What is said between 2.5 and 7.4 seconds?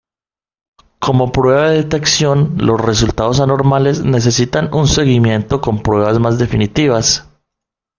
los resultados anormales necesitan un seguimiento con pruebas más definitivas.